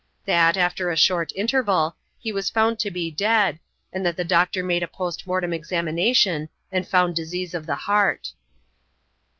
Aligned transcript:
That, 0.25 0.57
after 0.57 0.89
a 0.89 0.97
short 0.97 1.31
interval, 1.35 1.95
he 2.17 2.31
was 2.31 2.49
found 2.49 2.79
to 2.79 2.89
be 2.89 3.11
dead, 3.11 3.59
and 3.93 4.03
that 4.03 4.17
the 4.17 4.23
doctor 4.23 4.63
made 4.63 4.81
a 4.81 4.87
post 4.87 5.27
mortem 5.27 5.53
examination 5.53 6.49
and 6.71 6.87
found 6.87 7.15
disease 7.15 7.53
of 7.53 7.67
the 7.67 7.75
heart." 7.75 8.33